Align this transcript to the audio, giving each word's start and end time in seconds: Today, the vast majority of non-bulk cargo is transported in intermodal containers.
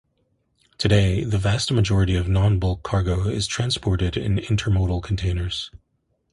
Today, 0.79 1.23
the 1.23 1.37
vast 1.37 1.71
majority 1.71 2.15
of 2.15 2.27
non-bulk 2.27 2.81
cargo 2.81 3.27
is 3.27 3.45
transported 3.45 4.17
in 4.17 4.37
intermodal 4.39 5.03
containers. 5.03 5.69